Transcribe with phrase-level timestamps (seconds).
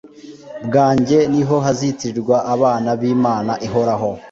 [0.67, 4.09] bwanjye ni ho bazitirwa abana b imana ihoraho